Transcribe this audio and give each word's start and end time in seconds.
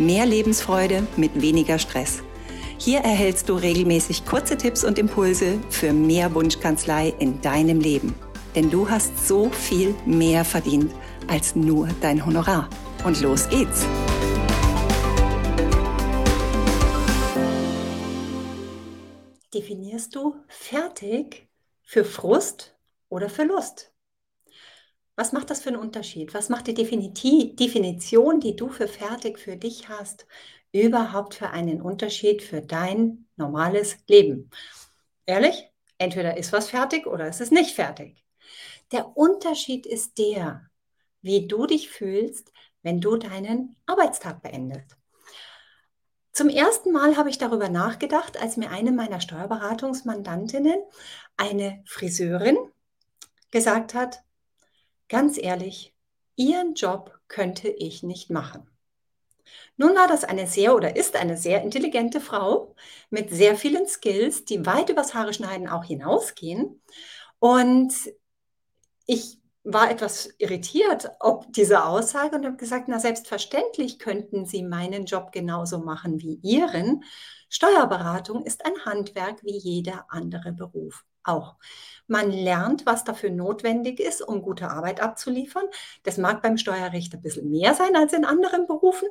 Mehr 0.00 0.24
Lebensfreude 0.24 1.06
mit 1.18 1.42
weniger 1.42 1.78
Stress. 1.78 2.22
Hier 2.78 3.00
erhältst 3.00 3.50
du 3.50 3.54
regelmäßig 3.54 4.24
kurze 4.24 4.56
Tipps 4.56 4.82
und 4.82 4.98
Impulse 4.98 5.58
für 5.68 5.92
mehr 5.92 6.34
Wunschkanzlei 6.34 7.12
in 7.18 7.42
deinem 7.42 7.80
Leben. 7.80 8.14
Denn 8.54 8.70
du 8.70 8.88
hast 8.88 9.28
so 9.28 9.50
viel 9.50 9.94
mehr 10.06 10.46
verdient 10.46 10.90
als 11.28 11.54
nur 11.54 11.86
dein 12.00 12.24
Honorar. 12.24 12.70
Und 13.04 13.20
los 13.20 13.46
geht's! 13.50 13.84
Definierst 19.52 20.14
du 20.14 20.34
fertig 20.48 21.46
für 21.82 22.06
Frust 22.06 22.74
oder 23.10 23.28
für 23.28 23.44
Lust? 23.44 23.92
Was 25.20 25.32
macht 25.32 25.50
das 25.50 25.60
für 25.60 25.68
einen 25.68 25.78
Unterschied? 25.78 26.32
Was 26.32 26.48
macht 26.48 26.66
die 26.66 26.72
Definition, 26.72 28.40
die 28.40 28.56
du 28.56 28.70
für 28.70 28.88
fertig 28.88 29.38
für 29.38 29.54
dich 29.54 29.90
hast, 29.90 30.26
überhaupt 30.72 31.34
für 31.34 31.50
einen 31.50 31.82
Unterschied 31.82 32.40
für 32.40 32.62
dein 32.62 33.26
normales 33.36 33.98
Leben? 34.08 34.50
Ehrlich? 35.26 35.68
Entweder 35.98 36.38
ist 36.38 36.54
was 36.54 36.70
fertig 36.70 37.06
oder 37.06 37.28
ist 37.28 37.42
es 37.42 37.50
nicht 37.50 37.74
fertig. 37.74 38.24
Der 38.92 39.14
Unterschied 39.14 39.84
ist 39.84 40.16
der, 40.16 40.70
wie 41.20 41.46
du 41.46 41.66
dich 41.66 41.90
fühlst, 41.90 42.50
wenn 42.80 43.02
du 43.02 43.18
deinen 43.18 43.76
Arbeitstag 43.84 44.40
beendest. 44.40 44.96
Zum 46.32 46.48
ersten 46.48 46.92
Mal 46.92 47.18
habe 47.18 47.28
ich 47.28 47.36
darüber 47.36 47.68
nachgedacht, 47.68 48.40
als 48.40 48.56
mir 48.56 48.70
eine 48.70 48.90
meiner 48.90 49.20
Steuerberatungsmandantinnen, 49.20 50.80
eine 51.36 51.84
Friseurin, 51.84 52.56
gesagt 53.50 53.92
hat, 53.92 54.24
Ganz 55.10 55.38
ehrlich, 55.38 55.92
Ihren 56.36 56.74
Job 56.74 57.18
könnte 57.26 57.68
ich 57.68 58.04
nicht 58.04 58.30
machen. 58.30 58.70
Nun 59.76 59.96
war 59.96 60.06
das 60.06 60.22
eine 60.22 60.46
sehr 60.46 60.72
oder 60.76 60.94
ist 60.94 61.16
eine 61.16 61.36
sehr 61.36 61.62
intelligente 61.62 62.20
Frau 62.20 62.76
mit 63.10 63.28
sehr 63.28 63.56
vielen 63.56 63.88
Skills, 63.88 64.44
die 64.44 64.64
weit 64.66 64.88
übers 64.88 65.12
Haare 65.12 65.34
schneiden 65.34 65.68
auch 65.68 65.82
hinausgehen. 65.82 66.80
Und 67.40 67.92
ich 69.06 69.40
war 69.64 69.90
etwas 69.90 70.32
irritiert 70.38 71.10
ob 71.18 71.52
diese 71.52 71.84
Aussage 71.84 72.36
und 72.36 72.46
habe 72.46 72.56
gesagt, 72.56 72.86
na 72.86 73.00
selbstverständlich 73.00 73.98
könnten 73.98 74.46
Sie 74.46 74.62
meinen 74.62 75.06
Job 75.06 75.32
genauso 75.32 75.80
machen 75.80 76.20
wie 76.20 76.38
Ihren. 76.42 77.02
Steuerberatung 77.48 78.46
ist 78.46 78.64
ein 78.64 78.84
Handwerk 78.84 79.42
wie 79.42 79.58
jeder 79.58 80.06
andere 80.08 80.52
Beruf 80.52 81.04
auch. 81.24 81.56
Man 82.06 82.30
lernt, 82.30 82.86
was 82.86 83.04
dafür 83.04 83.30
notwendig 83.30 84.00
ist, 84.00 84.20
um 84.22 84.42
gute 84.42 84.70
Arbeit 84.70 85.00
abzuliefern. 85.00 85.64
Das 86.02 86.18
mag 86.18 86.42
beim 86.42 86.56
Steuerrecht 86.56 87.14
ein 87.14 87.22
bisschen 87.22 87.50
mehr 87.50 87.74
sein 87.74 87.94
als 87.96 88.12
in 88.12 88.24
anderen 88.24 88.66
Berufen, 88.66 89.08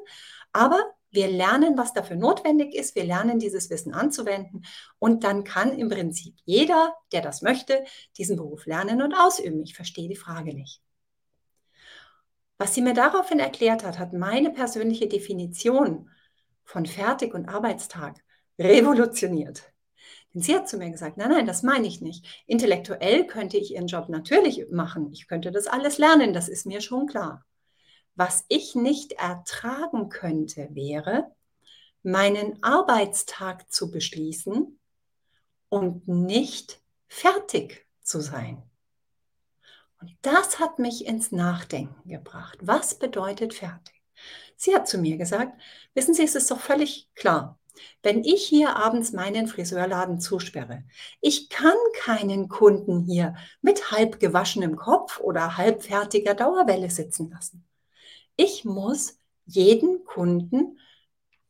aber 0.52 0.80
wir 1.12 1.28
lernen, 1.28 1.78
was 1.78 1.94
dafür 1.94 2.18
notwendig 2.18 2.76
ist. 2.76 2.96
Wir 2.96 3.04
lernen, 3.04 3.40
dieses 3.40 3.70
Wissen 3.70 3.94
anzuwenden. 3.94 4.64
Und 5.00 5.24
dann 5.24 5.44
kann 5.44 5.78
im 5.78 5.90
Prinzip 5.90 6.36
jeder, 6.46 6.94
der 7.12 7.22
das 7.22 7.42
möchte, 7.42 7.84
diesen 8.18 8.38
Beruf 8.38 8.66
lernen 8.66 9.02
und 9.02 9.16
ausüben. 9.16 9.64
Ich 9.64 9.76
verstehe 9.76 10.08
die 10.08 10.16
Frage 10.16 10.54
nicht. 10.54 10.82
Was 12.60 12.76
sie 12.76 12.82
mir 12.82 12.94
daraufhin 12.94 13.40
erklärt 13.40 13.84
hat, 13.84 13.98
hat 13.98 14.14
meine 14.14 14.52
persönliche 14.52 15.08
Definition 15.08 16.10
von 16.64 16.86
Fertig 16.86 17.34
und 17.34 17.48
Arbeitstag 17.48 18.18
revolutioniert. 18.60 19.69
Denn 20.34 20.42
sie 20.42 20.56
hat 20.56 20.70
zu 20.70 20.78
mir 20.78 20.90
gesagt, 20.92 21.18
nein, 21.18 21.30
nein, 21.30 21.46
das 21.48 21.64
meine 21.64 21.88
ich 21.88 22.02
nicht. 22.02 22.26
Intellektuell 22.46 23.26
könnte 23.26 23.58
ich 23.58 23.74
ihren 23.74 23.88
Job 23.88 24.10
natürlich 24.10 24.68
machen. 24.70 25.12
Ich 25.12 25.28
könnte 25.28 25.52
das 25.52 25.68
alles 25.68 25.98
lernen, 25.98 26.34
das 26.34 26.48
ist 26.48 26.66
mir 26.66 26.82
schon 26.82 27.08
klar. 27.08 27.46
Was 28.16 28.46
ich 28.48 28.76
nicht 28.76 29.14
ertragen 29.14 30.10
könnte, 30.10 30.68
wäre, 30.72 31.32
meinen 32.04 32.62
Arbeitstag 32.64 33.72
zu 33.72 33.92
beschließen 33.92 34.80
und 35.70 36.08
nicht 36.08 36.82
fertig 37.08 37.86
zu 38.02 38.20
sein. 38.20 38.62
Und 40.02 40.16
das 40.22 40.60
hat 40.60 40.80
mich 40.80 41.06
ins 41.06 41.32
Nachdenken 41.32 42.08
gebracht. 42.08 42.58
Was 42.62 42.98
bedeutet 42.98 43.54
fertig? 43.54 44.02
Sie 44.56 44.76
hat 44.76 44.88
zu 44.88 44.98
mir 44.98 45.18
gesagt, 45.18 45.60
wissen 45.94 46.14
Sie, 46.14 46.24
es 46.24 46.36
ist 46.36 46.52
doch 46.52 46.60
völlig 46.60 47.10
klar. 47.16 47.60
Wenn 48.04 48.24
ich 48.24 48.46
hier 48.46 48.76
abends 48.76 49.12
meinen 49.12 49.48
Friseurladen 49.48 50.20
zusperre, 50.20 50.84
ich 51.22 51.50
kann 51.50 51.78
keinen 52.02 52.48
Kunden 52.48 53.02
hier 53.02 53.36
mit 53.62 53.92
halb 53.92 54.20
gewaschenem 54.20 54.76
Kopf 54.76 55.20
oder 55.20 55.58
halbfertiger 55.58 56.34
Dauerwelle 56.34 56.90
sitzen 56.90 57.30
lassen. 57.32 57.66
Ich 58.36 58.66
muss 58.66 59.18
jeden 59.46 60.04
Kunden 60.06 60.80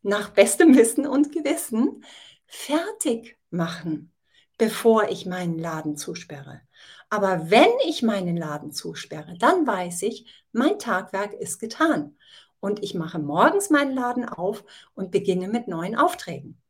nach 0.01 0.29
bestem 0.29 0.75
Wissen 0.75 1.05
und 1.05 1.31
Gewissen 1.31 2.03
fertig 2.45 3.37
machen, 3.49 4.13
bevor 4.57 5.09
ich 5.09 5.25
meinen 5.25 5.59
Laden 5.59 5.97
zusperre. 5.97 6.61
Aber 7.09 7.49
wenn 7.49 7.71
ich 7.87 8.03
meinen 8.03 8.37
Laden 8.37 8.71
zusperre, 8.71 9.35
dann 9.37 9.65
weiß 9.65 10.03
ich, 10.03 10.25
mein 10.51 10.79
Tagwerk 10.79 11.33
ist 11.33 11.59
getan 11.59 12.15
und 12.59 12.83
ich 12.83 12.93
mache 12.93 13.19
morgens 13.19 13.69
meinen 13.69 13.93
Laden 13.93 14.27
auf 14.27 14.63
und 14.93 15.11
beginne 15.11 15.47
mit 15.47 15.67
neuen 15.67 15.95
Aufträgen. 15.95 16.61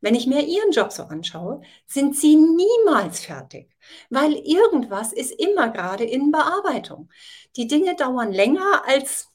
Wenn 0.00 0.14
ich 0.14 0.26
mir 0.26 0.42
Ihren 0.42 0.72
Job 0.72 0.92
so 0.92 1.04
anschaue, 1.04 1.62
sind 1.86 2.16
Sie 2.16 2.36
niemals 2.36 3.20
fertig, 3.20 3.70
weil 4.10 4.34
irgendwas 4.34 5.12
ist 5.12 5.32
immer 5.32 5.70
gerade 5.70 6.04
in 6.04 6.30
Bearbeitung. 6.32 7.10
Die 7.56 7.66
Dinge 7.66 7.94
dauern 7.96 8.32
länger 8.32 8.82
als 8.86 9.28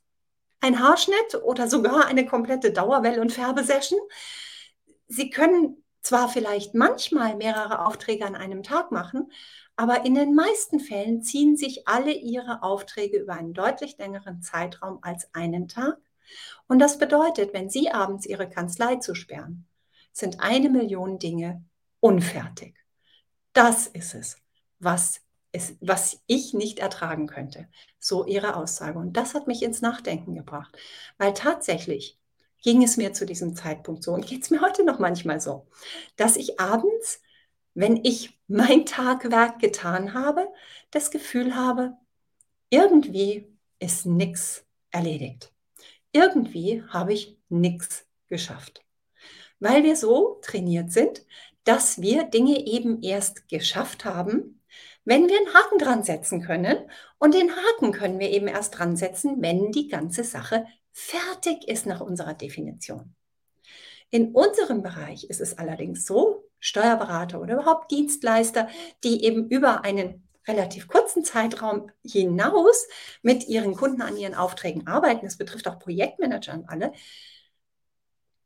ein 0.62 0.80
Haarschnitt 0.80 1.36
oder 1.44 1.68
sogar 1.68 2.06
eine 2.08 2.26
komplette 2.26 2.72
Dauerwell- 2.72 3.20
und 3.20 3.32
Färbesession. 3.32 4.00
Sie 5.08 5.30
können 5.30 5.84
zwar 6.06 6.30
vielleicht 6.30 6.76
manchmal 6.76 7.36
mehrere 7.36 7.86
Aufträge 7.86 8.26
an 8.26 8.36
einem 8.36 8.62
Tag 8.62 8.92
machen, 8.92 9.32
aber 9.76 10.06
in 10.06 10.14
den 10.14 10.36
meisten 10.36 10.80
Fällen 10.80 11.24
ziehen 11.24 11.58
sich 11.58 11.88
alle 11.88 12.12
ihre 12.14 12.62
Aufträge 12.62 13.18
über 13.18 13.34
einen 13.34 13.54
deutlich 13.54 13.98
längeren 13.98 14.44
Zeitraum 14.44 15.00
als 15.02 15.34
einen 15.34 15.68
Tag. 15.68 15.98
Und 16.68 16.78
das 16.80 17.00
bedeutet, 17.00 17.54
wenn 17.54 17.70
Sie 17.72 17.90
abends 17.92 18.28
Ihre 18.28 18.48
Kanzlei 18.48 18.98
zusperren, 18.98 19.66
sind 20.12 20.42
eine 20.42 20.70
Million 20.70 21.18
Dinge 21.18 21.64
unfertig. 22.00 22.76
Das 23.54 23.88
ist 23.88 24.14
es, 24.14 24.38
was, 24.78 25.22
es, 25.52 25.76
was 25.82 26.22
ich 26.28 26.54
nicht 26.54 26.78
ertragen 26.78 27.26
könnte. 27.26 27.68
So 27.98 28.28
Ihre 28.28 28.56
Aussage. 28.56 29.00
Und 29.00 29.14
das 29.18 29.34
hat 29.34 29.48
mich 29.48 29.64
ins 29.64 29.82
Nachdenken 29.82 30.36
gebracht, 30.36 30.78
weil 31.18 31.34
tatsächlich 31.34 32.20
ging 32.66 32.84
es 32.84 32.98
mir 32.98 33.14
zu 33.14 33.26
diesem 33.26 33.56
Zeitpunkt 33.56 34.04
so 34.04 34.12
und 34.12 34.28
geht 34.28 34.44
es 34.44 34.50
mir 34.50 34.60
heute 34.60 34.84
noch 34.84 35.00
manchmal 35.00 35.40
so, 35.40 35.66
dass 36.18 36.36
ich 36.36 36.60
abends 36.60 37.22
wenn 37.76 38.00
ich 38.04 38.40
mein 38.48 38.86
Tagwerk 38.86 39.60
getan 39.60 40.14
habe, 40.14 40.48
das 40.92 41.12
Gefühl 41.12 41.56
habe, 41.56 41.96
irgendwie 42.70 43.54
ist 43.80 44.06
nichts 44.06 44.66
erledigt. 44.90 45.52
Irgendwie 46.12 46.84
habe 46.90 47.14
ich 47.14 47.38
nichts 47.50 48.08
geschafft. 48.28 48.84
Weil 49.60 49.84
wir 49.84 49.96
so 49.96 50.40
trainiert 50.42 50.92
sind, 50.92 51.26
dass 51.66 52.02
wir 52.02 52.24
Dinge 52.24 52.66
eben 52.66 53.04
erst 53.04 53.48
geschafft 53.50 54.06
haben, 54.06 54.62
wenn 55.04 55.28
wir 55.28 55.38
einen 55.38 55.54
Haken 55.54 55.78
dran 55.78 56.04
setzen 56.04 56.42
können. 56.42 56.78
Und 57.20 57.34
den 57.34 57.52
Haken 57.52 57.92
können 57.92 58.20
wir 58.20 58.30
eben 58.30 58.48
erst 58.48 58.78
dran 58.78 58.96
setzen, 58.96 59.42
wenn 59.42 59.72
die 59.72 59.88
ganze 59.88 60.24
Sache 60.24 60.66
fertig 60.96 61.68
ist 61.68 61.86
nach 61.86 62.00
unserer 62.00 62.34
Definition. 62.34 63.14
In 64.12 64.34
unserem 64.34 64.82
Bereich 64.82 65.26
ist 65.26 65.42
es 65.42 65.58
allerdings 65.58 66.06
so, 66.06 66.50
Steuerberater 66.60 67.42
oder 67.42 67.56
überhaupt 67.56 67.92
Dienstleister, 67.92 68.70
die 69.04 69.26
eben 69.26 69.50
über 69.50 69.84
einen 69.84 70.26
relativ 70.48 70.88
kurzen 70.88 71.26
Zeitraum 71.26 71.92
hinaus 72.02 72.88
mit 73.22 73.48
ihren 73.50 73.76
Kunden 73.76 74.02
an 74.02 74.16
ihren 74.16 74.36
Aufträgen 74.36 74.88
arbeiten. 74.88 75.26
Das 75.26 75.38
betrifft 75.38 75.68
auch 75.68 75.80
Projektmanager 75.80 76.54
und 76.54 76.70
alle. 76.70 76.94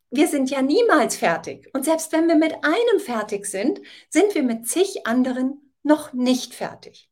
Wir 0.10 0.28
sind 0.28 0.50
ja 0.50 0.64
niemals 0.64 1.18
fertig. 1.18 1.70
Und 1.74 1.86
selbst 1.86 2.12
wenn 2.12 2.28
wir 2.28 2.36
mit 2.36 2.56
einem 2.64 3.00
fertig 3.00 3.46
sind, 3.46 3.80
sind 4.10 4.34
wir 4.34 4.42
mit 4.42 4.68
zig 4.68 5.06
anderen 5.06 5.72
noch 5.84 6.14
nicht 6.14 6.56
fertig. 6.56 7.12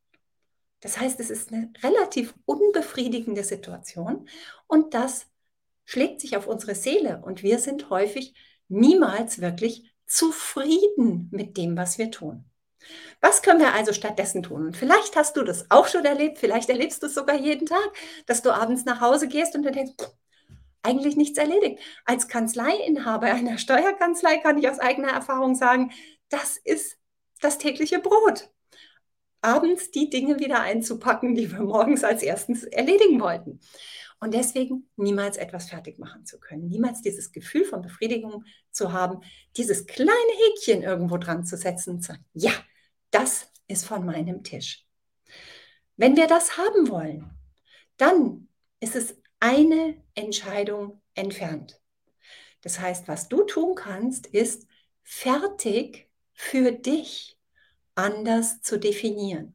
Das 0.80 1.00
heißt, 1.00 1.20
es 1.20 1.30
ist 1.30 1.52
eine 1.52 1.72
relativ 1.82 2.34
unbefriedigende 2.46 3.44
Situation 3.44 4.28
und 4.68 4.94
das 4.94 5.28
schlägt 5.86 6.22
sich 6.22 6.38
auf 6.38 6.48
unsere 6.48 6.76
Seele 6.76 7.22
und 7.24 7.44
wir 7.44 7.60
sind 7.60 7.90
häufig 7.90 8.36
niemals 8.68 9.42
wirklich 9.42 9.92
zufrieden 10.06 11.30
mit 11.32 11.58
dem, 11.58 11.78
was 11.78 11.98
wir 11.98 12.12
tun. 12.12 12.46
Was 13.22 13.42
können 13.42 13.60
wir 13.60 13.74
also 13.74 13.92
stattdessen 13.94 14.44
tun? 14.44 14.68
Und 14.68 14.78
vielleicht 14.78 15.16
hast 15.16 15.36
du 15.36 15.44
das 15.44 15.70
auch 15.72 15.88
schon 15.88 16.06
erlebt, 16.06 16.38
vielleicht 16.38 16.70
erlebst 16.70 17.02
du 17.02 17.08
es 17.08 17.16
sogar 17.16 17.36
jeden 17.36 17.66
Tag, 17.66 17.90
dass 18.26 18.42
du 18.42 18.52
abends 18.52 18.86
nach 18.86 19.02
Hause 19.02 19.28
gehst 19.28 19.56
und 19.56 19.64
dann 19.64 19.74
denkst, 19.74 19.94
eigentlich 20.84 21.18
nichts 21.18 21.38
erledigt. 21.38 21.82
Als 22.06 22.28
Kanzleiinhaber 22.28 23.28
einer 23.28 23.58
Steuerkanzlei 23.58 24.38
kann 24.38 24.58
ich 24.58 24.70
aus 24.70 24.80
eigener 24.80 25.10
Erfahrung 25.10 25.56
sagen, 25.56 25.92
das 26.30 26.58
ist 26.58 26.98
das 27.42 27.58
tägliche 27.58 28.00
Brot. 28.00 28.50
Abends 29.42 29.92
die 29.92 30.10
Dinge 30.10 30.40
wieder 30.40 30.62
einzupacken, 30.62 31.36
die 31.36 31.52
wir 31.52 31.62
morgens 31.62 32.04
als 32.04 32.24
erstens 32.24 32.64
erledigen 32.64 33.20
wollten. 33.20 33.60
Und 34.20 34.34
deswegen 34.34 34.90
niemals 34.96 35.38
etwas 35.38 35.70
fertig 35.70 36.00
machen 36.00 36.26
zu 36.26 36.40
können, 36.40 36.68
niemals 36.68 37.02
dieses 37.02 37.32
Gefühl 37.32 37.66
von 37.66 37.82
Befriedigung 37.82 38.46
zu 38.72 38.92
haben, 38.92 39.22
dieses 39.56 39.86
kleine 39.86 40.12
Häkchen 40.12 40.82
irgendwo 40.82 41.18
dran 41.18 41.46
zu 41.46 41.56
setzen 41.56 41.92
und 41.92 42.02
zu 42.02 42.14
sagen, 42.14 42.26
ja, 42.34 42.54
das 43.12 43.52
ist 43.68 43.86
von 43.86 44.06
meinem 44.06 44.44
Tisch. 44.44 44.86
Wenn 45.98 46.16
wir 46.16 46.28
das 46.28 46.58
haben 46.58 46.90
wollen, 46.90 47.30
dann 47.98 48.48
ist 48.80 48.96
es 48.96 49.16
eine 49.40 50.02
Entscheidung 50.16 51.02
entfernt. 51.14 51.80
Das 52.62 52.80
heißt, 52.80 53.08
was 53.08 53.30
du 53.30 53.44
tun 53.44 53.76
kannst, 53.76 54.28
ist 54.28 54.68
fertig 55.04 56.10
für 56.34 56.72
dich 56.72 57.37
anders 57.98 58.62
zu 58.62 58.80
definieren. 58.80 59.54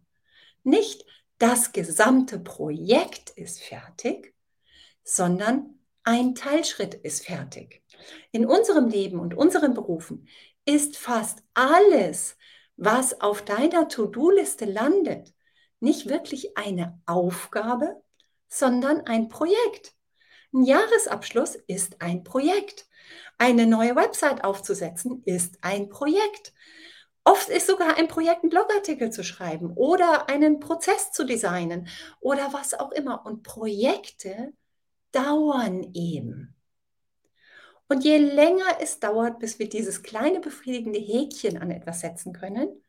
Nicht 0.64 1.04
das 1.38 1.72
gesamte 1.72 2.38
Projekt 2.38 3.30
ist 3.30 3.62
fertig, 3.62 4.34
sondern 5.04 5.78
ein 6.04 6.34
Teilschritt 6.34 6.94
ist 6.94 7.26
fertig. 7.26 7.82
In 8.32 8.46
unserem 8.46 8.88
Leben 8.88 9.20
und 9.20 9.34
unseren 9.34 9.74
Berufen 9.74 10.28
ist 10.64 10.96
fast 10.96 11.42
alles, 11.54 12.36
was 12.76 13.20
auf 13.20 13.42
deiner 13.42 13.88
To-Do-Liste 13.88 14.64
landet, 14.64 15.32
nicht 15.80 16.08
wirklich 16.08 16.56
eine 16.56 17.00
Aufgabe, 17.06 18.02
sondern 18.48 19.06
ein 19.06 19.28
Projekt. 19.28 19.94
Ein 20.52 20.64
Jahresabschluss 20.64 21.56
ist 21.66 22.00
ein 22.00 22.24
Projekt. 22.24 22.86
Eine 23.38 23.66
neue 23.66 23.96
Website 23.96 24.44
aufzusetzen 24.44 25.22
ist 25.24 25.58
ein 25.62 25.88
Projekt. 25.88 26.52
Oft 27.24 27.48
ist 27.48 27.68
sogar 27.68 27.96
ein 27.96 28.08
Projekt, 28.08 28.42
einen 28.42 28.50
Blogartikel 28.50 29.10
zu 29.10 29.22
schreiben 29.22 29.72
oder 29.74 30.28
einen 30.28 30.58
Prozess 30.58 31.12
zu 31.12 31.24
designen 31.24 31.88
oder 32.20 32.52
was 32.52 32.74
auch 32.74 32.90
immer. 32.90 33.24
Und 33.24 33.42
Projekte 33.42 34.52
dauern 35.12 35.90
eben. 35.94 36.56
Und 37.88 38.04
je 38.04 38.16
länger 38.16 38.78
es 38.80 38.98
dauert, 39.00 39.38
bis 39.38 39.58
wir 39.58 39.68
dieses 39.68 40.02
kleine 40.02 40.40
befriedigende 40.40 40.98
Häkchen 40.98 41.58
an 41.58 41.70
etwas 41.70 42.00
setzen 42.00 42.32
können, 42.32 42.82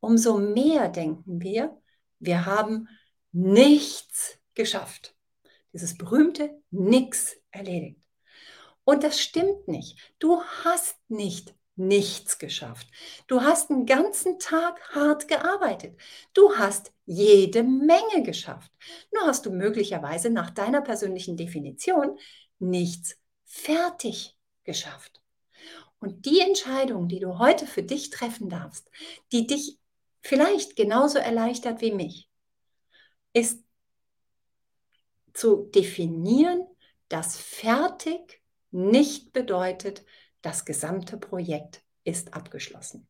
umso 0.00 0.38
mehr 0.38 0.88
denken 0.88 1.40
wir, 1.40 1.80
wir 2.18 2.46
haben 2.46 2.88
nichts 3.32 4.38
geschafft. 4.54 5.16
Dieses 5.72 5.96
berühmte 5.96 6.62
Nix 6.70 7.36
erledigt. 7.50 8.00
Und 8.84 9.02
das 9.02 9.18
stimmt 9.20 9.66
nicht. 9.66 9.98
Du 10.18 10.42
hast 10.42 10.98
nicht 11.08 11.54
nichts 11.76 12.38
geschafft. 12.38 12.86
Du 13.26 13.42
hast 13.42 13.70
einen 13.70 13.86
ganzen 13.86 14.38
Tag 14.38 14.80
hart 14.94 15.28
gearbeitet. 15.28 15.96
Du 16.32 16.56
hast 16.56 16.92
jede 17.04 17.62
Menge 17.62 18.22
geschafft. 18.22 18.70
Nur 19.12 19.26
hast 19.26 19.46
du 19.46 19.50
möglicherweise 19.50 20.30
nach 20.30 20.50
deiner 20.50 20.82
persönlichen 20.82 21.36
Definition 21.36 22.18
nichts 22.58 23.16
fertig 23.44 24.36
geschafft. 24.64 25.20
Und 25.98 26.26
die 26.26 26.40
Entscheidung, 26.40 27.08
die 27.08 27.18
du 27.18 27.38
heute 27.38 27.66
für 27.66 27.82
dich 27.82 28.10
treffen 28.10 28.48
darfst, 28.48 28.90
die 29.32 29.46
dich 29.46 29.78
vielleicht 30.20 30.76
genauso 30.76 31.18
erleichtert 31.18 31.80
wie 31.80 31.92
mich, 31.92 32.28
ist 33.32 33.64
zu 35.32 35.68
definieren, 35.74 36.66
dass 37.08 37.36
fertig 37.36 38.42
nicht 38.70 39.32
bedeutet, 39.32 40.04
das 40.44 40.64
gesamte 40.64 41.16
Projekt 41.16 41.82
ist 42.04 42.34
abgeschlossen. 42.34 43.08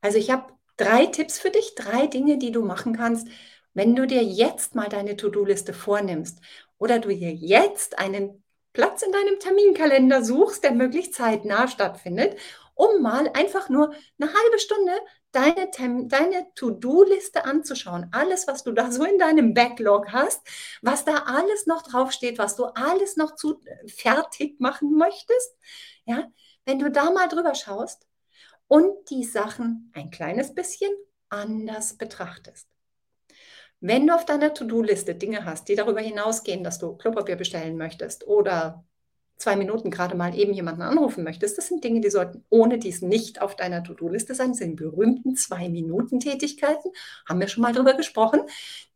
Also 0.00 0.18
ich 0.18 0.30
habe 0.30 0.52
drei 0.76 1.06
Tipps 1.06 1.38
für 1.38 1.50
dich, 1.50 1.74
drei 1.74 2.06
Dinge, 2.06 2.38
die 2.38 2.52
du 2.52 2.62
machen 2.62 2.96
kannst, 2.96 3.28
wenn 3.74 3.94
du 3.94 4.06
dir 4.06 4.22
jetzt 4.22 4.74
mal 4.74 4.88
deine 4.88 5.16
To-Do-Liste 5.16 5.74
vornimmst 5.74 6.40
oder 6.78 6.98
du 6.98 7.08
dir 7.08 7.32
jetzt 7.32 7.98
einen 7.98 8.42
Platz 8.72 9.02
in 9.02 9.12
deinem 9.12 9.38
Terminkalender 9.38 10.22
suchst, 10.22 10.62
der 10.62 10.72
möglichst 10.72 11.14
zeitnah 11.14 11.66
stattfindet, 11.66 12.36
um 12.76 13.02
mal 13.02 13.28
einfach 13.34 13.68
nur 13.68 13.92
eine 14.20 14.32
halbe 14.32 14.58
Stunde 14.58 14.92
deine, 15.32 15.70
deine 16.08 16.46
To-Do-Liste 16.54 17.44
anzuschauen. 17.44 18.08
Alles, 18.12 18.46
was 18.46 18.62
du 18.62 18.72
da 18.72 18.92
so 18.92 19.04
in 19.04 19.18
deinem 19.18 19.54
Backlog 19.54 20.12
hast, 20.12 20.46
was 20.82 21.04
da 21.04 21.24
alles 21.26 21.66
noch 21.66 21.82
draufsteht, 21.82 22.38
was 22.38 22.54
du 22.54 22.66
alles 22.66 23.16
noch 23.16 23.34
zu 23.34 23.60
fertig 23.86 24.60
machen 24.60 24.92
möchtest. 24.92 25.56
Ja, 26.04 26.30
wenn 26.64 26.78
du 26.78 26.90
da 26.90 27.10
mal 27.10 27.28
drüber 27.28 27.54
schaust 27.54 28.06
und 28.68 29.10
die 29.10 29.24
Sachen 29.24 29.90
ein 29.94 30.10
kleines 30.10 30.54
bisschen 30.54 30.92
anders 31.28 31.96
betrachtest. 31.96 32.68
Wenn 33.80 34.06
du 34.06 34.14
auf 34.14 34.24
deiner 34.24 34.54
To-Do-Liste 34.54 35.14
Dinge 35.14 35.44
hast, 35.44 35.68
die 35.68 35.76
darüber 35.76 36.00
hinausgehen, 36.00 36.64
dass 36.64 36.78
du 36.78 36.96
Klopapier 36.96 37.36
bestellen 37.36 37.76
möchtest 37.76 38.26
oder 38.26 38.84
zwei 39.36 39.56
Minuten 39.56 39.90
gerade 39.90 40.16
mal 40.16 40.34
eben 40.34 40.52
jemanden 40.52 40.82
anrufen 40.82 41.24
möchtest, 41.24 41.58
das 41.58 41.68
sind 41.68 41.84
Dinge, 41.84 42.00
die 42.00 42.10
sollten 42.10 42.44
ohne 42.48 42.78
dies 42.78 43.02
nicht 43.02 43.40
auf 43.42 43.56
deiner 43.56 43.82
To-Do-Liste 43.82 44.34
sein. 44.34 44.50
Das 44.50 44.58
sind 44.58 44.76
berühmten 44.76 45.36
Zwei-Minuten-Tätigkeiten, 45.36 46.90
haben 47.28 47.40
wir 47.40 47.48
schon 47.48 47.62
mal 47.62 47.72
drüber 47.72 47.94
gesprochen. 47.94 48.40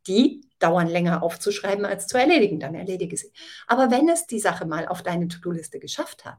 Die 0.07 0.41
dauern 0.59 0.87
länger 0.87 1.23
aufzuschreiben 1.23 1.85
als 1.85 2.07
zu 2.07 2.17
erledigen, 2.17 2.59
dann 2.59 2.75
erledige 2.75 3.17
sie. 3.17 3.31
Aber 3.67 3.91
wenn 3.91 4.09
es 4.09 4.27
die 4.27 4.39
Sache 4.39 4.65
mal 4.65 4.87
auf 4.87 5.03
deine 5.03 5.27
To-Do-Liste 5.27 5.79
geschafft 5.79 6.25
hat, 6.25 6.37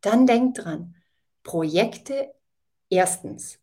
dann 0.00 0.26
denk 0.26 0.54
dran, 0.54 0.94
Projekte 1.42 2.32
erstens 2.90 3.58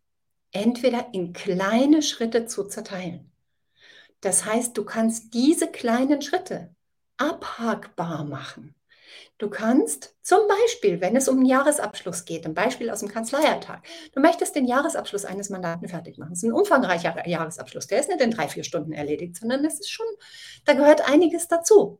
entweder 0.52 1.14
in 1.14 1.34
kleine 1.34 2.02
Schritte 2.02 2.46
zu 2.46 2.66
zerteilen. 2.66 3.32
Das 4.22 4.46
heißt, 4.46 4.78
du 4.78 4.86
kannst 4.86 5.34
diese 5.34 5.68
kleinen 5.68 6.22
Schritte 6.22 6.74
abhakbar 7.18 8.24
machen. 8.24 8.75
Du 9.38 9.50
kannst 9.50 10.16
zum 10.22 10.48
Beispiel, 10.48 11.02
wenn 11.02 11.16
es 11.16 11.28
um 11.28 11.38
einen 11.38 11.46
Jahresabschluss 11.46 12.26
geht, 12.26 12.46
ein 12.46 12.54
Beispiel 12.54 12.90
aus 12.90 13.00
dem 13.00 13.10
Kanzleialltag, 13.10 13.86
du 14.14 14.22
möchtest 14.22 14.56
den 14.56 14.66
Jahresabschluss 14.66 15.26
eines 15.26 15.50
Mandanten 15.50 15.90
fertig 15.90 16.18
machen. 16.18 16.32
Es 16.34 16.40
ist 16.40 16.50
ein 16.50 16.54
umfangreicher 16.54 17.28
Jahresabschluss, 17.28 17.88
der 17.88 18.00
ist 18.00 18.10
nicht 18.10 18.22
in 18.22 18.32
drei, 18.32 18.48
vier 18.48 18.64
Stunden 18.64 18.94
erledigt, 18.94 19.36
sondern 19.36 19.66
es 19.66 19.80
ist 19.80 19.92
schon, 19.92 20.06
da 20.66 20.74
gehört 20.74 21.10
einiges 21.10 21.48
dazu. 21.48 22.00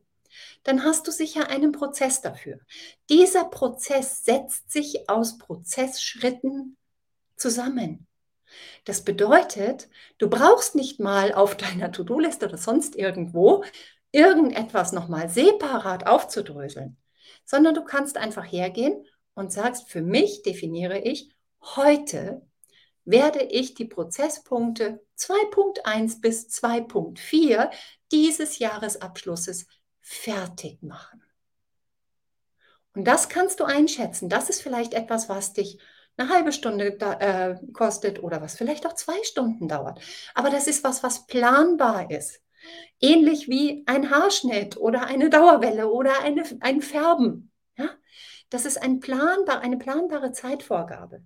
Dann 0.64 0.82
hast 0.84 1.06
du 1.06 1.10
sicher 1.10 1.48
einen 1.48 1.72
Prozess 1.72 2.20
dafür. 2.20 2.60
Dieser 3.08 3.44
Prozess 3.44 4.24
setzt 4.24 4.70
sich 4.70 5.08
aus 5.08 5.38
Prozessschritten 5.38 6.76
zusammen. 7.36 8.06
Das 8.84 9.04
bedeutet, 9.04 9.88
du 10.18 10.28
brauchst 10.28 10.74
nicht 10.74 11.00
mal 11.00 11.32
auf 11.32 11.56
deiner 11.56 11.92
To-Do-Liste 11.92 12.46
oder 12.46 12.56
sonst 12.56 12.96
irgendwo 12.96 13.64
irgendetwas 14.12 14.92
nochmal 14.92 15.28
separat 15.28 16.06
aufzudröseln 16.06 16.96
sondern 17.44 17.74
du 17.74 17.84
kannst 17.84 18.16
einfach 18.16 18.44
hergehen 18.44 19.06
und 19.34 19.52
sagst, 19.52 19.88
für 19.88 20.02
mich 20.02 20.42
definiere 20.42 20.98
ich, 20.98 21.30
heute 21.76 22.42
werde 23.04 23.42
ich 23.42 23.74
die 23.74 23.84
Prozesspunkte 23.84 25.04
2.1 25.18 26.20
bis 26.20 26.48
2.4 26.48 27.70
dieses 28.10 28.58
Jahresabschlusses 28.58 29.66
fertig 30.00 30.82
machen. 30.82 31.22
Und 32.94 33.04
das 33.04 33.28
kannst 33.28 33.60
du 33.60 33.64
einschätzen. 33.64 34.28
Das 34.28 34.48
ist 34.48 34.62
vielleicht 34.62 34.94
etwas, 34.94 35.28
was 35.28 35.52
dich 35.52 35.78
eine 36.16 36.30
halbe 36.30 36.52
Stunde 36.52 36.96
da, 36.96 37.12
äh, 37.14 37.56
kostet 37.72 38.22
oder 38.22 38.40
was 38.40 38.56
vielleicht 38.56 38.86
auch 38.86 38.94
zwei 38.94 39.22
Stunden 39.22 39.68
dauert. 39.68 40.00
Aber 40.34 40.50
das 40.50 40.66
ist 40.66 40.82
was, 40.82 41.02
was 41.02 41.26
planbar 41.26 42.10
ist. 42.10 42.40
Ähnlich 43.00 43.48
wie 43.48 43.82
ein 43.86 44.10
Haarschnitt 44.10 44.76
oder 44.76 45.06
eine 45.06 45.30
Dauerwelle 45.30 45.88
oder 45.90 46.22
eine, 46.22 46.44
ein 46.60 46.82
Färben. 46.82 47.50
Ja? 47.76 47.90
Das 48.50 48.64
ist 48.64 48.80
ein 48.82 49.00
planbar, 49.00 49.60
eine 49.60 49.76
planbare 49.76 50.32
Zeitvorgabe. 50.32 51.22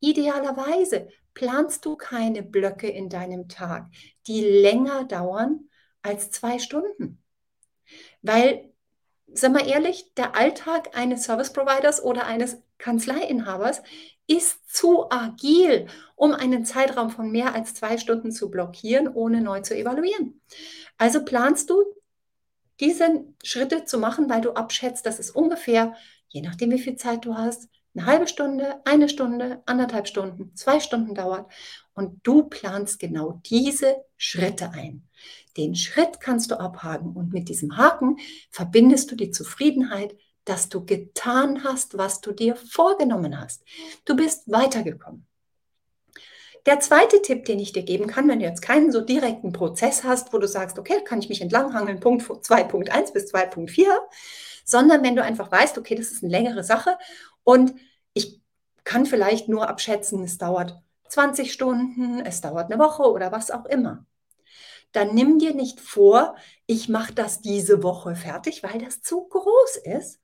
Idealerweise 0.00 1.08
planst 1.34 1.84
du 1.84 1.96
keine 1.96 2.42
Blöcke 2.42 2.88
in 2.88 3.08
deinem 3.08 3.48
Tag, 3.48 3.86
die 4.26 4.42
länger 4.42 5.04
dauern 5.04 5.68
als 6.02 6.30
zwei 6.30 6.58
Stunden. 6.58 7.22
Weil, 8.22 8.72
sag 9.32 9.52
mal 9.52 9.66
ehrlich, 9.66 10.12
der 10.14 10.34
Alltag 10.36 10.96
eines 10.96 11.24
Service 11.24 11.52
Providers 11.52 12.02
oder 12.02 12.26
eines 12.26 12.62
Kanzleiinhabers 12.78 13.82
ist 14.26 14.72
zu 14.72 15.10
agil, 15.10 15.86
um 16.14 16.32
einen 16.32 16.64
Zeitraum 16.64 17.10
von 17.10 17.30
mehr 17.30 17.54
als 17.54 17.74
zwei 17.74 17.98
Stunden 17.98 18.32
zu 18.32 18.50
blockieren, 18.50 19.08
ohne 19.08 19.40
neu 19.40 19.60
zu 19.60 19.76
evaluieren. 19.76 20.40
Also 20.98 21.24
planst 21.24 21.70
du 21.70 21.82
diese 22.80 23.24
Schritte 23.42 23.84
zu 23.84 23.98
machen, 23.98 24.28
weil 24.30 24.40
du 24.40 24.52
abschätzt, 24.52 25.06
dass 25.06 25.18
es 25.18 25.30
ungefähr, 25.30 25.94
je 26.28 26.42
nachdem 26.42 26.70
wie 26.70 26.78
viel 26.78 26.96
Zeit 26.96 27.24
du 27.24 27.36
hast, 27.36 27.68
eine 27.94 28.06
halbe 28.06 28.26
Stunde, 28.26 28.80
eine 28.84 29.08
Stunde, 29.08 29.62
anderthalb 29.66 30.08
Stunden, 30.08 30.56
zwei 30.56 30.80
Stunden 30.80 31.14
dauert. 31.14 31.52
Und 31.94 32.20
du 32.22 32.44
planst 32.44 32.98
genau 32.98 33.40
diese 33.44 33.96
Schritte 34.16 34.70
ein. 34.70 35.08
Den 35.56 35.74
Schritt 35.74 36.20
kannst 36.20 36.50
du 36.50 36.58
abhaken 36.58 37.12
und 37.12 37.32
mit 37.32 37.48
diesem 37.50 37.76
Haken 37.76 38.16
verbindest 38.50 39.10
du 39.10 39.16
die 39.16 39.30
Zufriedenheit, 39.30 40.16
dass 40.44 40.68
du 40.68 40.84
getan 40.84 41.64
hast, 41.64 41.96
was 41.96 42.20
du 42.20 42.32
dir 42.32 42.56
vorgenommen 42.56 43.40
hast. 43.40 43.62
Du 44.04 44.16
bist 44.16 44.50
weitergekommen. 44.50 45.26
Der 46.66 46.78
zweite 46.78 47.20
Tipp, 47.22 47.44
den 47.44 47.58
ich 47.58 47.72
dir 47.72 47.82
geben 47.82 48.06
kann, 48.06 48.28
wenn 48.28 48.38
du 48.38 48.44
jetzt 48.44 48.62
keinen 48.62 48.92
so 48.92 49.00
direkten 49.00 49.52
Prozess 49.52 50.04
hast, 50.04 50.32
wo 50.32 50.38
du 50.38 50.46
sagst, 50.46 50.78
okay, 50.78 51.02
kann 51.04 51.18
ich 51.18 51.28
mich 51.28 51.40
entlanghangeln, 51.40 51.98
Punkt 51.98 52.22
2.1 52.24 53.12
bis 53.12 53.32
2.4, 53.32 53.86
sondern 54.64 55.02
wenn 55.02 55.16
du 55.16 55.24
einfach 55.24 55.50
weißt, 55.50 55.76
okay, 55.78 55.96
das 55.96 56.12
ist 56.12 56.22
eine 56.22 56.30
längere 56.30 56.62
Sache 56.62 56.96
und 57.42 57.74
ich 58.14 58.40
kann 58.84 59.06
vielleicht 59.06 59.48
nur 59.48 59.68
abschätzen, 59.68 60.22
es 60.22 60.38
dauert 60.38 60.80
20 61.08 61.52
Stunden, 61.52 62.20
es 62.20 62.40
dauert 62.40 62.70
eine 62.70 62.80
Woche 62.80 63.02
oder 63.02 63.32
was 63.32 63.50
auch 63.50 63.66
immer. 63.66 64.06
Dann 64.92 65.14
nimm 65.14 65.38
dir 65.38 65.54
nicht 65.54 65.80
vor, 65.80 66.36
ich 66.66 66.88
mache 66.88 67.12
das 67.12 67.40
diese 67.40 67.82
Woche 67.82 68.14
fertig, 68.14 68.62
weil 68.62 68.78
das 68.78 69.02
zu 69.02 69.26
groß 69.28 69.78
ist, 69.84 70.21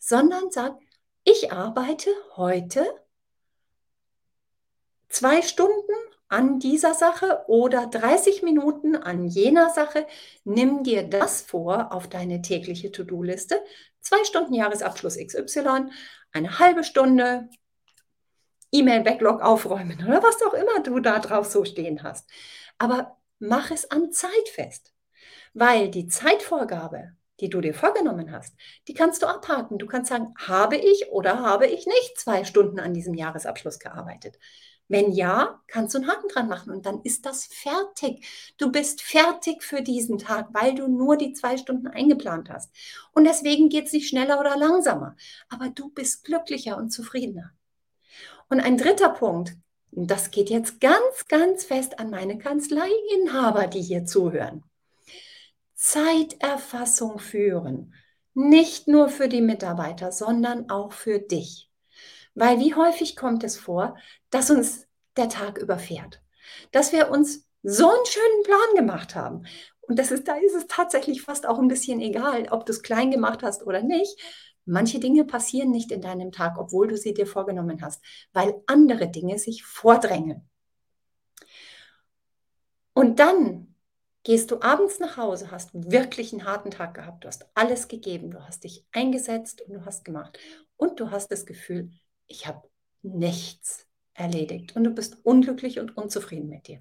sondern 0.00 0.50
sag, 0.50 0.76
ich 1.22 1.52
arbeite 1.52 2.10
heute 2.34 2.84
zwei 5.08 5.42
Stunden 5.42 5.92
an 6.28 6.58
dieser 6.58 6.94
Sache 6.94 7.44
oder 7.48 7.86
30 7.86 8.42
Minuten 8.42 8.96
an 8.96 9.26
jener 9.26 9.70
Sache. 9.70 10.06
Nimm 10.44 10.82
dir 10.82 11.02
das 11.02 11.42
vor 11.42 11.92
auf 11.92 12.08
deine 12.08 12.40
tägliche 12.40 12.90
To-Do-Liste. 12.90 13.62
Zwei 14.00 14.24
Stunden 14.24 14.54
Jahresabschluss 14.54 15.18
XY, 15.18 15.90
eine 16.32 16.58
halbe 16.58 16.84
Stunde 16.84 17.48
E-Mail-Backlog 18.72 19.42
aufräumen 19.42 20.04
oder 20.06 20.22
was 20.22 20.40
auch 20.42 20.54
immer 20.54 20.80
du 20.82 21.00
da 21.00 21.18
drauf 21.18 21.46
so 21.46 21.64
stehen 21.64 22.02
hast. 22.02 22.30
Aber 22.78 23.18
mach 23.40 23.70
es 23.70 23.90
an 23.90 24.12
Zeit 24.12 24.48
fest, 24.54 24.94
weil 25.52 25.90
die 25.90 26.06
Zeitvorgabe, 26.06 27.16
die 27.40 27.48
du 27.48 27.60
dir 27.60 27.74
vorgenommen 27.74 28.32
hast, 28.32 28.54
die 28.88 28.94
kannst 28.94 29.22
du 29.22 29.26
abhaken. 29.26 29.78
Du 29.78 29.86
kannst 29.86 30.10
sagen, 30.10 30.34
habe 30.38 30.76
ich 30.76 31.08
oder 31.10 31.40
habe 31.40 31.66
ich 31.66 31.86
nicht 31.86 32.18
zwei 32.18 32.44
Stunden 32.44 32.78
an 32.80 32.94
diesem 32.94 33.14
Jahresabschluss 33.14 33.78
gearbeitet. 33.78 34.38
Wenn 34.88 35.12
ja, 35.12 35.60
kannst 35.68 35.94
du 35.94 35.98
einen 35.98 36.08
Haken 36.08 36.28
dran 36.28 36.48
machen 36.48 36.72
und 36.72 36.84
dann 36.84 37.00
ist 37.02 37.24
das 37.24 37.44
fertig. 37.44 38.26
Du 38.58 38.72
bist 38.72 39.02
fertig 39.02 39.62
für 39.62 39.82
diesen 39.82 40.18
Tag, 40.18 40.48
weil 40.52 40.74
du 40.74 40.88
nur 40.88 41.16
die 41.16 41.32
zwei 41.32 41.56
Stunden 41.56 41.86
eingeplant 41.86 42.50
hast. 42.50 42.74
Und 43.12 43.22
deswegen 43.22 43.68
geht 43.68 43.86
es 43.86 43.92
nicht 43.92 44.08
schneller 44.08 44.40
oder 44.40 44.56
langsamer. 44.56 45.14
Aber 45.48 45.68
du 45.68 45.90
bist 45.90 46.24
glücklicher 46.24 46.76
und 46.76 46.90
zufriedener. 46.90 47.52
Und 48.48 48.58
ein 48.58 48.76
dritter 48.76 49.10
Punkt, 49.10 49.56
das 49.92 50.32
geht 50.32 50.50
jetzt 50.50 50.80
ganz, 50.80 51.28
ganz 51.28 51.64
fest 51.64 52.00
an 52.00 52.10
meine 52.10 52.38
Kanzleiinhaber, 52.38 53.68
die 53.68 53.82
hier 53.82 54.04
zuhören. 54.06 54.64
Zeiterfassung 55.80 57.18
führen. 57.18 57.94
Nicht 58.34 58.86
nur 58.86 59.08
für 59.08 59.28
die 59.30 59.40
Mitarbeiter, 59.40 60.12
sondern 60.12 60.68
auch 60.68 60.92
für 60.92 61.18
dich. 61.18 61.70
Weil 62.34 62.58
wie 62.60 62.74
häufig 62.74 63.16
kommt 63.16 63.44
es 63.44 63.56
vor, 63.56 63.96
dass 64.28 64.50
uns 64.50 64.86
der 65.16 65.30
Tag 65.30 65.56
überfährt? 65.56 66.22
Dass 66.70 66.92
wir 66.92 67.10
uns 67.10 67.48
so 67.62 67.88
einen 67.88 68.06
schönen 68.06 68.42
Plan 68.44 68.76
gemacht 68.76 69.14
haben. 69.14 69.46
Und 69.80 69.98
das 69.98 70.10
ist, 70.10 70.28
da 70.28 70.36
ist 70.36 70.54
es 70.54 70.66
tatsächlich 70.66 71.22
fast 71.22 71.48
auch 71.48 71.58
ein 71.58 71.68
bisschen 71.68 72.00
egal, 72.00 72.48
ob 72.50 72.66
du 72.66 72.72
es 72.72 72.82
klein 72.82 73.10
gemacht 73.10 73.42
hast 73.42 73.66
oder 73.66 73.82
nicht. 73.82 74.20
Manche 74.66 75.00
Dinge 75.00 75.24
passieren 75.24 75.70
nicht 75.70 75.92
in 75.92 76.02
deinem 76.02 76.30
Tag, 76.30 76.58
obwohl 76.58 76.88
du 76.88 76.98
sie 76.98 77.14
dir 77.14 77.26
vorgenommen 77.26 77.80
hast, 77.80 78.04
weil 78.34 78.62
andere 78.66 79.08
Dinge 79.08 79.38
sich 79.38 79.64
vordrängen. 79.64 80.46
Und 82.92 83.18
dann 83.18 83.69
gehst 84.22 84.50
du 84.50 84.60
abends 84.60 84.98
nach 84.98 85.16
Hause, 85.16 85.50
hast 85.50 85.70
wirklich 85.72 86.32
einen 86.32 86.44
harten 86.44 86.70
Tag 86.70 86.94
gehabt, 86.94 87.24
du 87.24 87.28
hast 87.28 87.46
alles 87.54 87.88
gegeben, 87.88 88.30
du 88.30 88.46
hast 88.46 88.64
dich 88.64 88.84
eingesetzt 88.92 89.62
und 89.62 89.72
du 89.72 89.84
hast 89.84 90.04
gemacht. 90.04 90.38
Und 90.76 91.00
du 91.00 91.10
hast 91.10 91.28
das 91.28 91.46
Gefühl, 91.46 91.90
ich 92.26 92.46
habe 92.46 92.68
nichts 93.02 93.86
erledigt 94.14 94.76
und 94.76 94.84
du 94.84 94.90
bist 94.90 95.18
unglücklich 95.24 95.80
und 95.80 95.96
unzufrieden 95.96 96.48
mit 96.48 96.68
dir. 96.68 96.80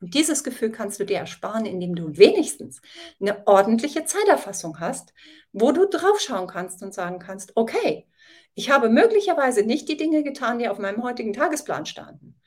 Und 0.00 0.14
dieses 0.14 0.42
Gefühl 0.42 0.72
kannst 0.72 0.98
du 0.98 1.04
dir 1.04 1.18
ersparen, 1.18 1.64
indem 1.64 1.94
du 1.94 2.16
wenigstens 2.16 2.80
eine 3.20 3.46
ordentliche 3.46 4.04
Zeiterfassung 4.04 4.80
hast, 4.80 5.12
wo 5.52 5.72
du 5.72 5.86
draufschauen 5.86 6.48
kannst 6.48 6.82
und 6.82 6.92
sagen 6.92 7.18
kannst, 7.20 7.52
okay, 7.56 8.08
ich 8.54 8.70
habe 8.70 8.88
möglicherweise 8.88 9.62
nicht 9.62 9.88
die 9.88 9.96
Dinge 9.96 10.24
getan, 10.24 10.58
die 10.58 10.68
auf 10.68 10.78
meinem 10.78 11.02
heutigen 11.02 11.32
Tagesplan 11.32 11.86
standen, 11.86 12.40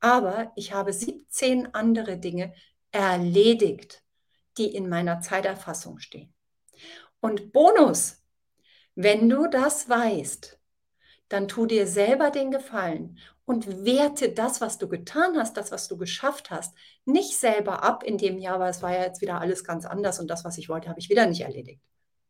aber 0.00 0.52
ich 0.56 0.72
habe 0.72 0.92
17 0.92 1.74
andere 1.74 2.18
Dinge 2.18 2.52
erledigt, 2.92 4.02
die 4.58 4.74
in 4.74 4.88
meiner 4.88 5.20
Zeiterfassung 5.20 5.98
stehen. 5.98 6.34
Und 7.20 7.52
Bonus, 7.52 8.22
wenn 8.94 9.28
du 9.28 9.48
das 9.48 9.88
weißt, 9.88 10.58
dann 11.28 11.48
tu 11.48 11.66
dir 11.66 11.86
selber 11.86 12.30
den 12.30 12.50
Gefallen 12.50 13.18
und 13.44 13.84
werte 13.84 14.32
das, 14.32 14.60
was 14.60 14.78
du 14.78 14.88
getan 14.88 15.36
hast, 15.36 15.56
das, 15.56 15.70
was 15.70 15.88
du 15.88 15.96
geschafft 15.96 16.50
hast, 16.50 16.74
nicht 17.04 17.36
selber 17.36 17.82
ab 17.82 18.02
in 18.02 18.18
dem 18.18 18.38
Jahr, 18.38 18.60
weil 18.60 18.70
es 18.70 18.82
war 18.82 18.92
ja 18.92 19.02
jetzt 19.02 19.20
wieder 19.20 19.40
alles 19.40 19.64
ganz 19.64 19.86
anders 19.86 20.18
und 20.18 20.28
das, 20.28 20.44
was 20.44 20.58
ich 20.58 20.68
wollte, 20.68 20.88
habe 20.88 21.00
ich 21.00 21.08
wieder 21.08 21.26
nicht 21.26 21.42
erledigt. 21.42 21.80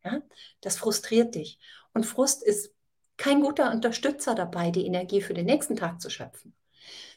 Ja? 0.03 0.21
Das 0.61 0.77
frustriert 0.77 1.35
dich. 1.35 1.59
Und 1.93 2.05
Frust 2.05 2.43
ist 2.43 2.71
kein 3.17 3.41
guter 3.41 3.71
Unterstützer 3.71 4.35
dabei, 4.35 4.69
die 4.69 4.85
Energie 4.85 5.21
für 5.21 5.33
den 5.33 5.47
nächsten 5.47 5.75
Tag 5.75 6.01
zu 6.01 6.09
schöpfen, 6.09 6.55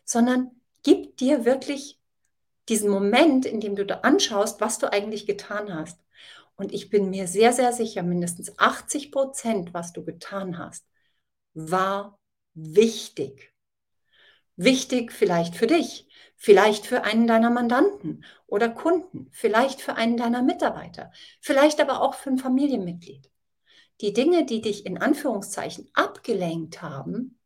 sondern 0.05 0.51
gib 0.83 1.19
dir 1.19 1.45
wirklich 1.45 2.00
diesen 2.71 2.91
Moment, 2.91 3.45
in 3.45 3.61
dem 3.61 3.77
du 3.77 3.85
da 3.85 3.97
anschaust, 3.97 4.61
was 4.61 4.79
du 4.79 4.91
eigentlich 4.91 5.27
getan 5.27 5.75
hast. 5.75 5.99
Und 6.57 6.73
ich 6.73 6.89
bin 6.89 7.11
mir 7.11 7.27
sehr, 7.27 7.53
sehr 7.53 7.73
sicher, 7.73 8.03
mindestens 8.03 8.59
80 8.59 9.13
Prozent, 9.13 9.75
was 9.75 9.93
du 9.93 10.05
getan 10.05 10.59
hast, 10.59 10.87
war 11.55 12.19
wichtig. 12.55 13.53
Wichtig 14.57 15.13
vielleicht 15.13 15.57
für 15.57 15.67
dich, 15.67 16.07
vielleicht 16.37 16.87
für 16.87 17.03
einen 17.03 17.27
deiner 17.27 17.51
Mandanten 17.51 18.25
oder 18.47 18.69
Kunden, 18.69 19.29
vielleicht 19.33 19.81
für 19.81 19.97
einen 19.97 20.17
deiner 20.17 20.43
Mitarbeiter, 20.43 21.11
vielleicht 21.41 21.81
aber 21.81 22.03
auch 22.03 22.15
für 22.15 22.31
ein 22.31 22.39
Familienmitglied. 22.39 23.31
Die 24.01 24.13
Dinge, 24.13 24.45
die 24.45 24.61
dich 24.61 24.87
in 24.87 24.99
Anführungszeichen 24.99 25.91
abgelenkt 25.95 26.83
haben, 26.83 27.39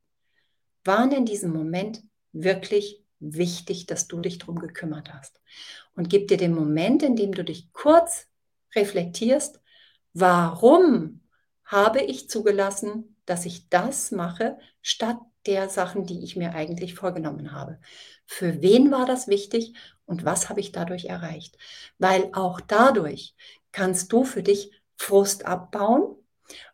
waren 0.85 1.13
in 1.13 1.25
diesem 1.25 1.53
Moment 1.53 2.03
wirklich 2.33 3.04
wichtig, 3.33 3.87
dass 3.87 4.09
du 4.09 4.21
dich 4.21 4.39
darum 4.39 4.59
gekümmert 4.59 5.13
hast. 5.13 5.41
Und 5.95 6.11
gib 6.11 6.29
dir 6.29 6.37
den 6.37 6.55
Moment, 6.55 7.03
in 7.03 7.17
dem 7.17 7.33
du 7.33 7.45
dich 7.45 7.73
kurz 7.73 8.27
reflektierst, 8.75 9.61
warum 10.13 11.21
habe 11.65 12.03
ich 12.03 12.29
zugelassen, 12.29 13.17
dass 13.27 13.47
ich 13.47 13.69
das 13.69 14.11
mache, 14.11 14.59
statt 14.83 15.19
der 15.47 15.69
Sachen, 15.69 16.07
die 16.07 16.23
ich 16.25 16.37
mir 16.37 16.55
eigentlich 16.55 16.95
vorgenommen 16.95 17.53
habe. 17.53 17.79
Für 18.27 18.63
wen 18.63 18.91
war 18.91 19.07
das 19.07 19.29
wichtig 19.29 19.75
und 20.07 20.25
was 20.25 20.49
habe 20.49 20.61
ich 20.61 20.73
dadurch 20.73 21.07
erreicht? 21.07 21.59
Weil 21.99 22.31
auch 22.33 22.61
dadurch 22.61 23.35
kannst 23.73 24.13
du 24.13 24.25
für 24.25 24.43
dich 24.43 24.71
Frust 24.97 25.47
abbauen 25.47 26.17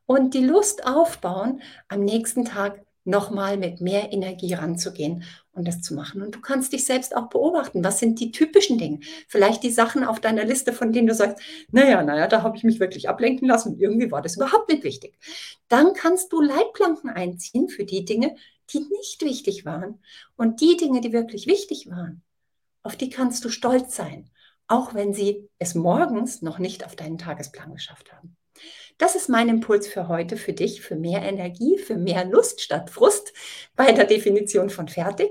und 0.07 0.35
die 0.35 0.45
Lust 0.45 0.87
aufbauen, 0.87 1.63
am 1.89 2.01
nächsten 2.05 2.45
Tag 2.45 2.85
nochmal 3.05 3.57
mit 3.57 3.81
mehr 3.81 4.13
Energie 4.13 4.55
ranzugehen 4.55 5.25
und 5.53 5.67
das 5.67 5.83
zu 5.83 5.95
machen. 5.95 6.23
Und 6.23 6.35
du 6.35 6.41
kannst 6.41 6.73
dich 6.73 6.85
selbst 6.85 7.17
auch 7.17 7.29
beobachten. 7.29 7.83
Was 7.85 7.99
sind 7.99 8.21
die 8.21 8.31
typischen 8.31 8.79
Dinge? 8.79 9.01
Vielleicht 9.29 9.63
die 9.63 9.71
Sachen 9.71 10.05
auf 10.05 10.21
deiner 10.21 10.45
Liste, 10.45 10.73
von 10.73 10.93
denen 10.93 11.09
du 11.09 11.15
sagst, 11.15 11.43
naja, 11.71 12.03
naja, 12.03 12.27
da 12.29 12.43
habe 12.43 12.57
ich 12.57 12.65
mich 12.65 12.81
wirklich 12.81 13.09
ablenken 13.09 13.49
lassen 13.49 13.75
und 13.75 13.81
irgendwie 13.81 14.11
war 14.11 14.23
das 14.23 14.37
überhaupt 14.37 14.71
nicht 14.71 14.85
wichtig. 14.85 15.19
Dann 15.69 15.93
kannst 15.95 16.33
du 16.33 16.41
Leitplanken 16.41 17.11
einziehen 17.11 17.69
für 17.69 17.85
die 17.85 18.05
Dinge, 18.05 18.37
die 18.73 18.81
nicht 18.81 19.23
wichtig 19.23 19.65
waren. 19.65 20.01
Und 20.37 20.61
die 20.61 20.77
Dinge, 20.77 21.01
die 21.01 21.13
wirklich 21.13 21.47
wichtig 21.47 21.89
waren, 21.91 22.23
auf 22.83 22.97
die 22.97 23.11
kannst 23.11 23.45
du 23.45 23.49
stolz 23.49 23.95
sein, 23.97 24.31
auch 24.67 24.95
wenn 24.95 25.13
sie 25.13 25.49
es 25.59 25.75
morgens 25.75 26.43
noch 26.43 26.59
nicht 26.59 26.87
auf 26.87 26.97
deinen 26.97 27.19
Tagesplan 27.19 27.73
geschafft 27.73 28.13
haben. 28.13 28.37
Das 29.01 29.15
ist 29.15 29.31
mein 29.31 29.49
Impuls 29.49 29.89
für 29.89 30.09
heute, 30.09 30.37
für 30.37 30.53
dich, 30.53 30.83
für 30.83 30.95
mehr 30.95 31.23
Energie, 31.23 31.79
für 31.79 31.97
mehr 31.97 32.27
Lust 32.27 32.61
statt 32.61 32.91
Frust 32.91 33.33
bei 33.75 33.93
der 33.93 34.05
Definition 34.05 34.69
von 34.69 34.89
fertig. 34.89 35.31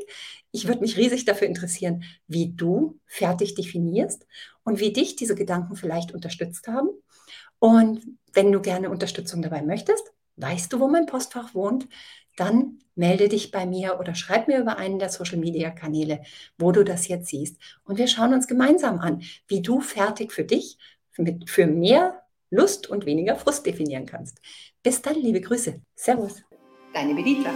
Ich 0.51 0.67
würde 0.67 0.81
mich 0.81 0.97
riesig 0.97 1.23
dafür 1.25 1.47
interessieren, 1.47 2.03
wie 2.25 2.51
du 2.51 2.99
fertig 3.05 3.53
definierst 3.53 4.25
und 4.63 4.79
wie 4.79 4.91
dich 4.91 5.17
diese 5.17 5.35
Gedanken 5.35 5.75
vielleicht 5.75 6.15
unterstützt 6.15 6.67
haben. 6.67 6.89
Und 7.59 8.01
wenn 8.33 8.51
du 8.51 8.59
gerne 8.59 8.89
Unterstützung 8.89 9.43
dabei 9.43 9.61
möchtest, 9.61 10.13
weißt 10.37 10.73
du, 10.73 10.79
wo 10.79 10.87
mein 10.87 11.05
Postfach 11.05 11.53
wohnt, 11.53 11.87
dann 12.37 12.79
melde 12.95 13.29
dich 13.29 13.51
bei 13.51 13.67
mir 13.67 13.99
oder 13.99 14.15
schreib 14.15 14.47
mir 14.47 14.57
über 14.57 14.77
einen 14.77 14.97
der 14.97 15.09
Social-Media-Kanäle, 15.09 16.23
wo 16.57 16.71
du 16.71 16.83
das 16.83 17.07
jetzt 17.07 17.27
siehst. 17.27 17.57
Und 17.83 17.99
wir 17.99 18.07
schauen 18.07 18.33
uns 18.33 18.47
gemeinsam 18.47 18.97
an, 18.97 19.21
wie 19.47 19.61
du 19.61 19.79
fertig 19.79 20.31
für 20.31 20.43
dich, 20.43 20.79
für 21.45 21.67
mehr 21.67 22.23
Lust 22.51 22.89
und 22.89 23.05
weniger 23.05 23.35
Frust 23.35 23.65
definieren 23.65 24.05
kannst. 24.05 24.39
Bis 24.81 25.01
dann, 25.01 25.15
liebe 25.15 25.39
Grüße. 25.39 25.79
Servus. 25.95 26.41
Deine 26.93 27.13
Benita. 27.13 27.51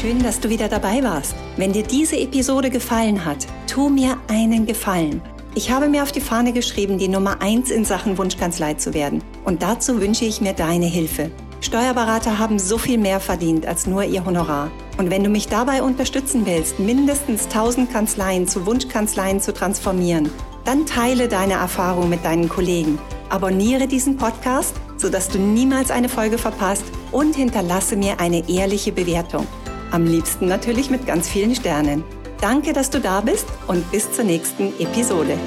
Schön, 0.00 0.22
dass 0.22 0.40
du 0.40 0.48
wieder 0.48 0.68
dabei 0.68 1.02
warst. 1.02 1.34
Wenn 1.56 1.72
dir 1.72 1.82
diese 1.82 2.18
Episode 2.18 2.70
gefallen 2.70 3.24
hat, 3.24 3.46
tu 3.66 3.88
mir 3.88 4.16
einen 4.28 4.64
Gefallen. 4.64 5.20
Ich 5.54 5.70
habe 5.70 5.88
mir 5.88 6.02
auf 6.02 6.12
die 6.12 6.20
Fahne 6.20 6.52
geschrieben, 6.52 6.98
die 6.98 7.08
Nummer 7.08 7.40
1 7.42 7.70
in 7.70 7.84
Sachen 7.84 8.16
Wunschkanzlei 8.16 8.74
zu 8.74 8.94
werden. 8.94 9.22
Und 9.44 9.62
dazu 9.62 10.00
wünsche 10.00 10.24
ich 10.24 10.40
mir 10.40 10.52
deine 10.52 10.86
Hilfe. 10.86 11.30
Steuerberater 11.60 12.38
haben 12.38 12.58
so 12.58 12.78
viel 12.78 12.98
mehr 12.98 13.20
verdient 13.20 13.66
als 13.66 13.86
nur 13.86 14.04
ihr 14.04 14.24
Honorar. 14.24 14.70
Und 14.98 15.10
wenn 15.10 15.24
du 15.24 15.30
mich 15.30 15.48
dabei 15.48 15.82
unterstützen 15.82 16.46
willst, 16.46 16.78
mindestens 16.78 17.44
1000 17.44 17.90
Kanzleien 17.92 18.46
zu 18.46 18.66
Wunschkanzleien 18.66 19.40
zu 19.40 19.52
transformieren, 19.52 20.30
dann 20.64 20.86
teile 20.86 21.28
deine 21.28 21.54
Erfahrung 21.54 22.08
mit 22.08 22.24
deinen 22.24 22.48
Kollegen. 22.48 22.98
Abonniere 23.28 23.86
diesen 23.86 24.16
Podcast, 24.16 24.74
sodass 24.96 25.28
du 25.28 25.38
niemals 25.38 25.90
eine 25.90 26.08
Folge 26.08 26.38
verpasst 26.38 26.84
und 27.12 27.34
hinterlasse 27.34 27.96
mir 27.96 28.20
eine 28.20 28.48
ehrliche 28.48 28.92
Bewertung. 28.92 29.46
Am 29.90 30.04
liebsten 30.04 30.46
natürlich 30.46 30.90
mit 30.90 31.06
ganz 31.06 31.28
vielen 31.28 31.54
Sternen. 31.54 32.04
Danke, 32.40 32.72
dass 32.72 32.90
du 32.90 33.00
da 33.00 33.20
bist 33.20 33.46
und 33.66 33.90
bis 33.90 34.12
zur 34.12 34.24
nächsten 34.24 34.78
Episode. 34.78 35.38